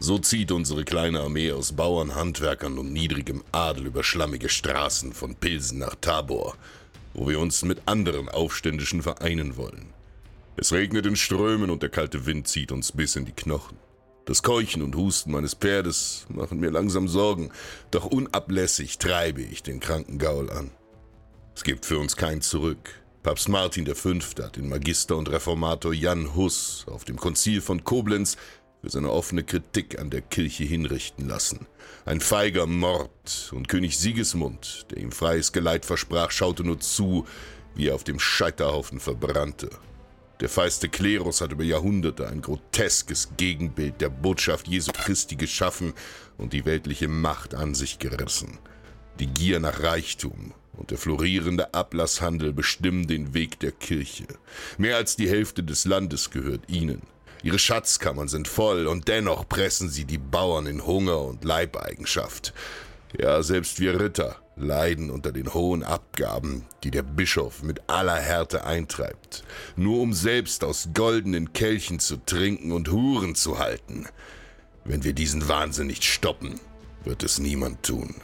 So 0.00 0.18
zieht 0.18 0.52
unsere 0.52 0.84
kleine 0.84 1.20
Armee 1.20 1.50
aus 1.50 1.72
Bauern, 1.72 2.14
Handwerkern 2.14 2.78
und 2.78 2.92
niedrigem 2.92 3.42
Adel 3.50 3.86
über 3.86 4.04
schlammige 4.04 4.48
Straßen 4.48 5.12
von 5.12 5.34
Pilsen 5.34 5.80
nach 5.80 5.96
Tabor, 5.96 6.56
wo 7.14 7.28
wir 7.28 7.40
uns 7.40 7.64
mit 7.64 7.82
anderen 7.86 8.28
Aufständischen 8.28 9.02
vereinen 9.02 9.56
wollen. 9.56 9.92
Es 10.56 10.72
regnet 10.72 11.04
in 11.06 11.16
Strömen 11.16 11.70
und 11.70 11.82
der 11.82 11.90
kalte 11.90 12.26
Wind 12.26 12.46
zieht 12.46 12.70
uns 12.70 12.92
bis 12.92 13.16
in 13.16 13.24
die 13.24 13.32
Knochen. 13.32 13.76
Das 14.24 14.42
Keuchen 14.42 14.82
und 14.82 14.94
Husten 14.94 15.32
meines 15.32 15.54
Pferdes 15.54 16.26
machen 16.28 16.60
mir 16.60 16.70
langsam 16.70 17.08
Sorgen, 17.08 17.50
doch 17.90 18.04
unablässig 18.04 18.98
treibe 18.98 19.42
ich 19.42 19.62
den 19.62 19.80
kranken 19.80 20.18
Gaul 20.18 20.50
an. 20.50 20.70
Es 21.56 21.64
gibt 21.64 21.86
für 21.86 21.98
uns 21.98 22.14
kein 22.14 22.40
Zurück. 22.40 23.00
Papst 23.24 23.48
Martin 23.48 23.86
V. 23.86 24.10
hat 24.42 24.56
den 24.56 24.68
Magister 24.68 25.16
und 25.16 25.28
Reformator 25.28 25.92
Jan 25.92 26.34
Hus 26.36 26.86
auf 26.88 27.04
dem 27.04 27.16
Konzil 27.16 27.60
von 27.60 27.82
Koblenz 27.82 28.36
für 28.80 28.90
seine 28.90 29.10
offene 29.10 29.42
Kritik 29.42 29.98
an 29.98 30.10
der 30.10 30.20
Kirche 30.20 30.64
hinrichten 30.64 31.28
lassen. 31.28 31.66
Ein 32.04 32.20
feiger 32.20 32.66
Mord, 32.66 33.50
und 33.52 33.68
König 33.68 33.98
Sigismund, 33.98 34.86
der 34.90 34.98
ihm 34.98 35.12
freies 35.12 35.52
Geleit 35.52 35.84
versprach, 35.84 36.30
schaute 36.30 36.64
nur 36.64 36.80
zu, 36.80 37.26
wie 37.74 37.88
er 37.88 37.94
auf 37.94 38.04
dem 38.04 38.18
Scheiterhaufen 38.18 39.00
verbrannte. 39.00 39.70
Der 40.40 40.48
feiste 40.48 40.88
Klerus 40.88 41.40
hat 41.40 41.50
über 41.50 41.64
Jahrhunderte 41.64 42.28
ein 42.28 42.42
groteskes 42.42 43.30
Gegenbild 43.36 44.00
der 44.00 44.08
Botschaft 44.08 44.68
Jesu 44.68 44.92
Christi 44.92 45.34
geschaffen 45.34 45.94
und 46.36 46.52
die 46.52 46.64
weltliche 46.64 47.08
Macht 47.08 47.54
an 47.54 47.74
sich 47.74 47.98
gerissen. 47.98 48.58
Die 49.18 49.26
Gier 49.26 49.58
nach 49.58 49.80
Reichtum 49.82 50.54
und 50.74 50.92
der 50.92 50.98
florierende 50.98 51.74
Ablasshandel 51.74 52.52
bestimmen 52.52 53.08
den 53.08 53.34
Weg 53.34 53.58
der 53.58 53.72
Kirche. 53.72 54.26
Mehr 54.78 54.96
als 54.96 55.16
die 55.16 55.28
Hälfte 55.28 55.64
des 55.64 55.84
Landes 55.84 56.30
gehört 56.30 56.70
ihnen. 56.70 57.02
Ihre 57.42 57.58
Schatzkammern 57.58 58.28
sind 58.28 58.48
voll 58.48 58.86
und 58.86 59.08
dennoch 59.08 59.48
pressen 59.48 59.88
sie 59.88 60.04
die 60.04 60.18
Bauern 60.18 60.66
in 60.66 60.84
Hunger 60.84 61.20
und 61.20 61.44
Leibeigenschaft. 61.44 62.52
Ja, 63.16 63.42
selbst 63.42 63.80
wir 63.80 64.00
Ritter 64.00 64.36
leiden 64.56 65.10
unter 65.10 65.32
den 65.32 65.54
hohen 65.54 65.82
Abgaben, 65.82 66.66
die 66.82 66.90
der 66.90 67.02
Bischof 67.02 67.62
mit 67.62 67.88
aller 67.88 68.16
Härte 68.16 68.64
eintreibt, 68.64 69.44
nur 69.76 70.00
um 70.00 70.12
selbst 70.12 70.64
aus 70.64 70.90
goldenen 70.94 71.52
Kelchen 71.52 72.00
zu 72.00 72.16
trinken 72.16 72.72
und 72.72 72.90
Huren 72.90 73.34
zu 73.34 73.58
halten. 73.58 74.06
Wenn 74.84 75.04
wir 75.04 75.12
diesen 75.12 75.48
Wahnsinn 75.48 75.86
nicht 75.86 76.04
stoppen, 76.04 76.60
wird 77.08 77.22
es 77.22 77.38
niemand 77.38 77.82
tun. 77.82 78.14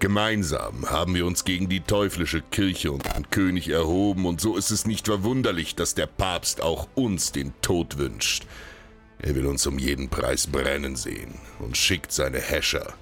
Gemeinsam 0.00 0.90
haben 0.90 1.14
wir 1.14 1.24
uns 1.24 1.44
gegen 1.44 1.68
die 1.68 1.80
teuflische 1.80 2.42
Kirche 2.42 2.92
und 2.92 3.06
den 3.16 3.30
König 3.30 3.68
erhoben, 3.68 4.26
und 4.26 4.40
so 4.40 4.56
ist 4.56 4.70
es 4.70 4.86
nicht 4.86 5.06
verwunderlich, 5.06 5.76
dass 5.76 5.94
der 5.94 6.06
Papst 6.06 6.60
auch 6.60 6.88
uns 6.94 7.32
den 7.32 7.54
Tod 7.62 7.96
wünscht. 7.98 8.46
Er 9.20 9.36
will 9.36 9.46
uns 9.46 9.66
um 9.66 9.78
jeden 9.78 10.08
Preis 10.08 10.48
brennen 10.48 10.96
sehen 10.96 11.36
und 11.60 11.76
schickt 11.76 12.12
seine 12.12 12.40
Häscher. 12.40 12.92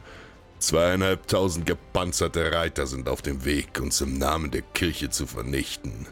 Zweieinhalbtausend 0.58 1.64
gepanzerte 1.64 2.52
Reiter 2.52 2.86
sind 2.86 3.08
auf 3.08 3.22
dem 3.22 3.46
Weg, 3.46 3.80
uns 3.80 4.02
im 4.02 4.18
Namen 4.18 4.50
der 4.50 4.60
Kirche 4.60 5.08
zu 5.08 5.26
vernichten. 5.26 6.06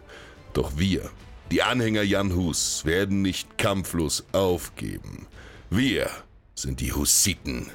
Doch 0.55 0.73
wir, 0.79 1.11
die 1.51 1.63
Anhänger 1.63 2.03
Jan 2.03 2.35
Hus, 2.35 2.87
werden 2.87 3.21
nicht 3.21 3.59
kampflos 3.59 4.25
aufgeben. 4.33 5.27
Wir 5.69 6.09
sind 6.55 6.81
die 6.81 6.95
Hussiten. 6.95 7.71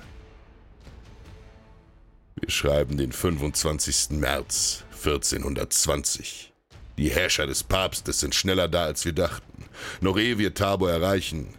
Wir 2.36 2.50
schreiben 2.50 2.98
den 2.98 3.12
25. 3.12 4.18
März 4.20 4.84
1420. 4.92 6.52
Die 6.98 7.10
Herrscher 7.10 7.46
des 7.46 7.64
Papstes 7.64 8.20
sind 8.20 8.34
schneller 8.34 8.68
da, 8.68 8.86
als 8.86 9.06
wir 9.06 9.14
dachten. 9.14 9.66
Noch 10.02 10.18
ehe 10.18 10.38
wir 10.40 10.54
Tabor 10.54 10.92
erreichen, 10.92 11.54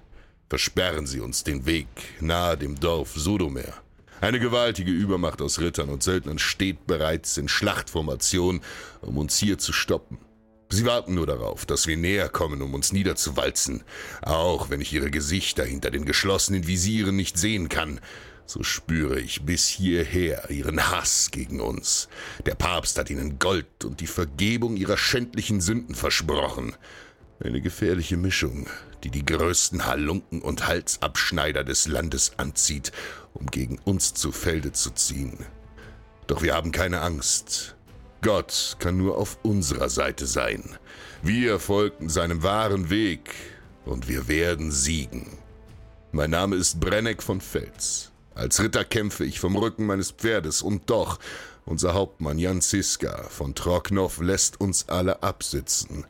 versperren 0.49 1.07
sie 1.07 1.21
uns 1.21 1.45
den 1.45 1.65
Weg 1.67 1.87
nahe 2.21 2.57
dem 2.57 2.79
Dorf 2.79 3.13
Sodomer. 3.15 3.73
Eine 4.21 4.41
gewaltige 4.41 4.91
Übermacht 4.91 5.41
aus 5.43 5.61
Rittern 5.61 5.91
und 5.91 6.03
Söldnern 6.03 6.39
steht 6.39 6.87
bereits 6.87 7.37
in 7.37 7.49
Schlachtformation, 7.49 8.61
um 9.01 9.19
uns 9.19 9.39
hier 9.39 9.59
zu 9.59 9.73
stoppen. 9.73 10.19
Sie 10.71 10.87
warten 10.87 11.15
nur 11.15 11.27
darauf, 11.27 11.67
dass 11.67 11.87
wir 11.87 11.97
näher 11.97 12.29
kommen, 12.29 12.63
um 12.63 12.75
uns 12.75 12.93
niederzuwalzen, 12.93 13.85
auch 14.23 14.71
wenn 14.71 14.81
ich 14.81 14.93
ihre 14.93 15.11
Gesichter 15.11 15.65
hinter 15.65 15.91
den 15.91 16.05
geschlossenen 16.05 16.67
Visieren 16.67 17.17
nicht 17.17 17.39
sehen 17.39 17.69
kann 17.69 18.01
so 18.47 18.63
spüre 18.63 19.21
ich 19.21 19.43
bis 19.43 19.67
hierher 19.67 20.51
ihren 20.51 20.91
Hass 20.91 21.31
gegen 21.31 21.61
uns. 21.61 22.09
Der 22.47 22.55
Papst 22.55 22.99
hat 22.99 23.11
ihnen 23.11 23.39
Gold 23.39 23.85
und 23.85 24.01
die 24.01 24.07
Vergebung 24.07 24.77
ihrer 24.77 24.97
schändlichen 24.97 25.61
Sünden 25.61 25.95
versprochen. 25.95 26.75
Eine 27.41 27.61
gefährliche 27.61 28.17
Mischung, 28.17 28.69
die 29.03 29.11
die 29.11 29.25
größten 29.25 29.87
Halunken 29.87 30.41
und 30.41 30.67
Halsabschneider 30.67 31.65
des 31.65 31.87
Landes 31.87 32.33
anzieht, 32.39 32.93
um 33.33 33.47
gegen 33.47 33.79
uns 33.85 34.15
zu 34.15 34.33
Felde 34.33 34.73
zu 34.73 34.91
ziehen. 34.91 35.45
Doch 36.27 36.43
wir 36.43 36.55
haben 36.55 36.73
keine 36.73 37.01
Angst. 37.01 37.77
Gott 38.23 38.77
kann 38.79 38.97
nur 38.97 39.19
auf 39.19 39.39
unserer 39.43 39.91
Seite 39.91 40.27
sein. 40.27 40.79
Wir 41.23 41.59
folgten 41.59 42.09
seinem 42.09 42.43
wahren 42.43 42.89
Weg 42.89 43.35
und 43.85 44.09
wir 44.09 44.29
werden 44.29 44.71
siegen. 44.71 45.39
Mein 46.13 46.31
Name 46.31 46.57
ist 46.57 46.81
Brenneck 46.81 47.23
von 47.23 47.41
Fels. 47.41 48.14
Als 48.35 48.61
Ritter 48.61 48.85
kämpfe 48.85 49.25
ich 49.25 49.39
vom 49.39 49.57
Rücken 49.57 49.87
meines 49.87 50.11
Pferdes 50.11 50.61
und 50.61 50.91
doch, 50.91 51.21
unser 51.65 51.95
Hauptmann 51.95 52.39
Jan 52.39 52.61
Ziska 52.61 53.29
von 53.29 53.55
Troknow 53.55 54.21
lässt 54.21 54.61
uns 54.61 54.89
alle 54.89 55.23
absitzen. 55.23 56.05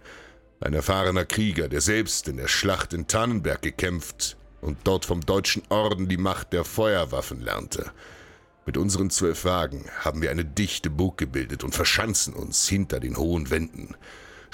Ein 0.60 0.72
erfahrener 0.72 1.26
Krieger, 1.26 1.68
der 1.68 1.82
selbst 1.82 2.26
in 2.28 2.38
der 2.38 2.48
Schlacht 2.48 2.94
in 2.94 3.06
Tannenberg 3.06 3.60
gekämpft 3.60 4.36
und 4.62 4.78
dort 4.84 5.04
vom 5.04 5.20
deutschen 5.20 5.62
Orden 5.68 6.08
die 6.08 6.16
Macht 6.16 6.54
der 6.54 6.64
Feuerwaffen 6.64 7.42
lernte. 7.42 7.92
Mit 8.64 8.78
unseren 8.78 9.10
zwölf 9.10 9.44
Wagen 9.44 9.84
haben 10.00 10.22
wir 10.22 10.30
eine 10.30 10.46
dichte 10.46 10.88
Burg 10.88 11.18
gebildet 11.18 11.62
und 11.62 11.74
verschanzen 11.74 12.32
uns 12.32 12.66
hinter 12.66 12.98
den 12.98 13.18
hohen 13.18 13.50
Wänden. 13.50 13.94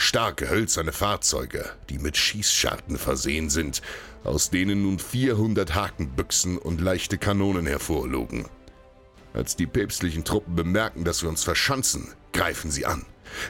Starke 0.03 0.49
hölzerne 0.49 0.93
Fahrzeuge, 0.93 1.71
die 1.91 1.99
mit 1.99 2.17
Schießscharten 2.17 2.97
versehen 2.97 3.51
sind, 3.51 3.83
aus 4.25 4.49
denen 4.49 4.83
nun 4.83 4.99
400 4.99 5.75
Hakenbüchsen 5.75 6.57
und 6.57 6.81
leichte 6.81 7.19
Kanonen 7.19 7.67
hervorlugen. 7.67 8.47
Als 9.35 9.57
die 9.57 9.67
päpstlichen 9.67 10.25
Truppen 10.25 10.57
bemerken, 10.57 11.05
dass 11.05 11.23
wir 11.23 11.29
uns 11.29 11.45
verschanzen, 11.45 12.09
greifen 12.33 12.71
sie 12.71 12.87
an. 12.87 13.05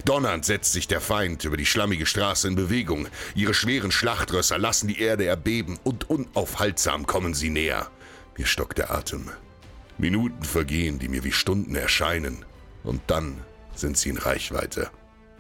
Donnernd 0.05 0.45
setzt 0.45 0.73
sich 0.73 0.89
der 0.89 1.01
Feind 1.01 1.45
über 1.45 1.57
die 1.57 1.67
schlammige 1.67 2.05
Straße 2.05 2.49
in 2.49 2.57
Bewegung. 2.57 3.07
Ihre 3.37 3.55
schweren 3.55 3.93
Schlachtrösser 3.93 4.59
lassen 4.59 4.89
die 4.89 5.01
Erde 5.01 5.27
erbeben 5.27 5.79
und 5.85 6.11
unaufhaltsam 6.11 7.07
kommen 7.07 7.33
sie 7.33 7.51
näher. 7.51 7.89
Mir 8.37 8.47
stockt 8.47 8.79
der 8.79 8.91
Atem. 8.91 9.31
Minuten 9.99 10.43
vergehen, 10.43 10.99
die 10.99 11.09
mir 11.09 11.23
wie 11.23 11.33
Stunden 11.33 11.77
erscheinen. 11.77 12.45
Und 12.83 13.03
dann 13.07 13.41
sind 13.77 13.97
sie 13.97 14.09
in 14.09 14.19
Reichweite. 14.19 14.91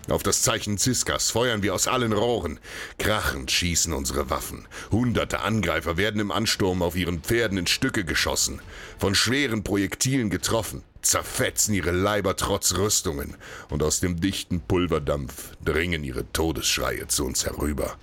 Auf 0.08 0.22
das 0.22 0.42
Zeichen 0.42 0.78
Ziskas 0.78 1.30
feuern 1.30 1.62
wir 1.62 1.74
aus 1.74 1.86
allen 1.86 2.12
Rohren. 2.12 2.58
Krachend 2.98 3.50
schießen 3.50 3.92
unsere 3.92 4.30
Waffen. 4.30 4.66
Hunderte 4.90 5.40
Angreifer 5.40 5.96
werden 5.96 6.20
im 6.20 6.32
Ansturm 6.32 6.82
auf 6.82 6.96
ihren 6.96 7.20
Pferden 7.20 7.58
in 7.58 7.66
Stücke 7.66 8.04
geschossen, 8.04 8.60
von 8.98 9.14
schweren 9.14 9.62
Projektilen 9.62 10.30
getroffen, 10.30 10.82
zerfetzen 11.02 11.74
ihre 11.74 11.92
Leiber 11.92 12.36
trotz 12.36 12.76
Rüstungen 12.76 13.36
und 13.68 13.82
aus 13.82 14.00
dem 14.00 14.20
dichten 14.20 14.60
Pulverdampf 14.60 15.56
dringen 15.64 16.02
ihre 16.02 16.30
Todesschreie 16.32 17.06
zu 17.06 17.24
uns 17.24 17.44
herüber. 17.44 17.96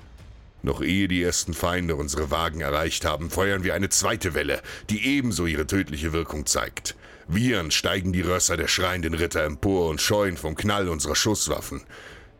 Noch 0.64 0.82
ehe 0.82 1.08
die 1.08 1.22
ersten 1.22 1.54
Feinde 1.54 1.96
unsere 1.96 2.32
Wagen 2.32 2.62
erreicht 2.62 3.06
haben, 3.06 3.30
feuern 3.30 3.64
wir 3.64 3.74
eine 3.74 3.90
zweite 3.90 4.34
Welle, 4.34 4.62
die 4.90 5.06
ebenso 5.06 5.46
ihre 5.46 5.68
tödliche 5.68 6.14
Wirkung 6.14 6.46
zeigt. 6.46 6.96
Wiehern 7.28 7.72
steigen 7.72 8.14
die 8.14 8.22
Rösser 8.22 8.56
der 8.56 8.68
schreienden 8.68 9.14
Ritter 9.14 9.44
empor 9.44 9.90
und 9.90 10.02
scheuen 10.02 10.38
vom 10.38 10.56
Knall 10.56 10.88
unserer 10.88 11.16
Schusswaffen. 11.16 11.84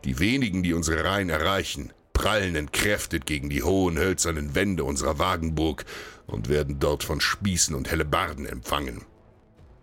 Die 0.04 0.18
wenigen, 0.18 0.62
die 0.62 0.72
unsere 0.72 1.04
Reihen 1.04 1.28
erreichen, 1.28 1.92
prallen 2.14 2.56
entkräftet 2.56 3.26
gegen 3.26 3.50
die 3.50 3.62
hohen 3.62 3.98
hölzernen 3.98 4.54
Wände 4.54 4.84
unserer 4.84 5.18
Wagenburg 5.18 5.84
und 6.26 6.48
werden 6.48 6.80
dort 6.80 7.04
von 7.04 7.20
Spießen 7.20 7.74
und 7.74 7.90
Hellebarden 7.90 8.46
empfangen. 8.46 9.04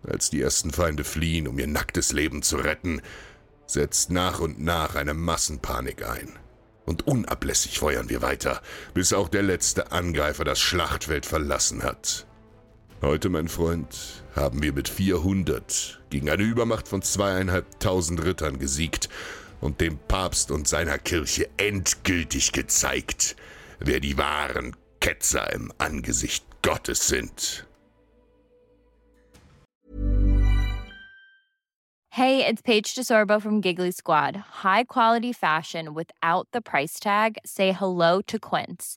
Als 0.06 0.30
die 0.30 0.40
ersten 0.40 0.70
Feinde 0.70 1.04
fliehen, 1.04 1.48
um 1.48 1.58
ihr 1.58 1.66
nacktes 1.66 2.12
Leben 2.12 2.42
zu 2.42 2.56
retten, 2.56 3.00
setzt 3.66 4.10
nach 4.10 4.40
und 4.40 4.60
nach 4.60 4.94
eine 4.94 5.14
Massenpanik 5.14 6.08
ein. 6.08 6.32
Und 6.84 7.06
unablässig 7.06 7.78
feuern 7.78 8.08
wir 8.08 8.22
weiter, 8.22 8.62
bis 8.94 9.12
auch 9.12 9.28
der 9.28 9.42
letzte 9.42 9.90
Angreifer 9.90 10.44
das 10.44 10.60
Schlachtfeld 10.60 11.26
verlassen 11.26 11.82
hat. 11.82 12.25
Heute, 13.02 13.28
mein 13.28 13.48
Freund, 13.48 14.24
haben 14.34 14.62
wir 14.62 14.72
mit 14.72 14.88
400 14.88 16.00
gegen 16.08 16.30
eine 16.30 16.42
Übermacht 16.42 16.88
von 16.88 17.02
zweieinhalbtausend 17.02 18.24
Rittern 18.24 18.58
gesiegt 18.58 19.10
und 19.60 19.82
dem 19.82 19.98
Papst 20.08 20.50
und 20.50 20.66
seiner 20.66 20.96
Kirche 20.96 21.46
endgültig 21.58 22.52
gezeigt, 22.52 23.36
wer 23.80 24.00
die 24.00 24.16
wahren 24.16 24.74
Ketzer 25.00 25.52
im 25.52 25.70
Angesicht 25.76 26.46
Gottes 26.62 27.06
sind. 27.06 27.66
Hey, 32.08 32.46
it's 32.48 32.62
Paige 32.62 32.94
DeSorbo 32.94 33.42
from 33.42 33.60
Giggly 33.60 33.92
Squad. 33.92 34.36
High 34.64 34.84
quality 34.88 35.34
fashion 35.34 35.94
without 35.94 36.48
the 36.54 36.62
price 36.62 36.98
tag. 36.98 37.36
Say 37.44 37.72
hello 37.72 38.22
to 38.22 38.38
Quince. 38.38 38.96